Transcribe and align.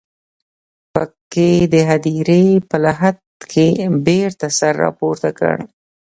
په 0.93 1.03
کې 1.31 1.49
د 1.73 1.75
هديرې 1.89 2.43
په 2.69 2.77
لحد 2.85 3.17
کې 3.51 3.67
بېرته 4.07 4.47
سر 4.57 4.73
راپورته 4.85 5.29
کړ. 5.39 5.55